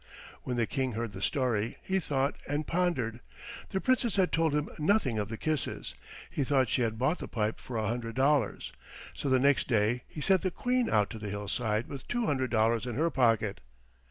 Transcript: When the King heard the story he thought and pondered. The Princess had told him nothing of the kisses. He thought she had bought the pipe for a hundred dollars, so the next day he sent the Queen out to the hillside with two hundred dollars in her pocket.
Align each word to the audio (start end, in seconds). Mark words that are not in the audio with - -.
When 0.41 0.57
the 0.57 0.65
King 0.65 0.93
heard 0.93 1.13
the 1.13 1.21
story 1.21 1.77
he 1.83 1.99
thought 1.99 2.35
and 2.49 2.65
pondered. 2.65 3.19
The 3.69 3.79
Princess 3.79 4.15
had 4.15 4.31
told 4.31 4.55
him 4.55 4.67
nothing 4.79 5.19
of 5.19 5.29
the 5.29 5.37
kisses. 5.37 5.93
He 6.31 6.43
thought 6.43 6.69
she 6.69 6.81
had 6.81 6.97
bought 6.97 7.19
the 7.19 7.27
pipe 7.27 7.59
for 7.59 7.77
a 7.77 7.87
hundred 7.87 8.15
dollars, 8.15 8.73
so 9.13 9.29
the 9.29 9.37
next 9.37 9.67
day 9.67 10.01
he 10.07 10.19
sent 10.19 10.41
the 10.41 10.49
Queen 10.49 10.89
out 10.89 11.11
to 11.11 11.19
the 11.19 11.29
hillside 11.29 11.85
with 11.87 12.07
two 12.07 12.25
hundred 12.25 12.49
dollars 12.49 12.87
in 12.87 12.95
her 12.95 13.11
pocket. 13.11 13.61